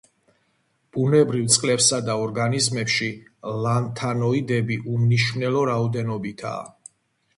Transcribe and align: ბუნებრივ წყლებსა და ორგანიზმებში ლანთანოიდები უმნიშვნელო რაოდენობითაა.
ბუნებრივ 0.95 1.43
წყლებსა 1.55 1.99
და 2.07 2.15
ორგანიზმებში 2.23 3.11
ლანთანოიდები 3.67 4.79
უმნიშვნელო 4.97 5.63
რაოდენობითაა. 5.73 6.65